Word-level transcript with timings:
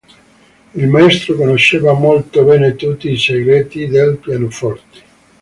Il 0.73 0.87
Maestro 0.89 1.35
conosceva 1.35 1.93
molto 1.93 2.43
bene 2.43 2.75
tutti 2.75 3.11
i 3.11 3.17
segreti 3.19 3.85
del 3.85 4.17
pianoforte”". 4.17 4.99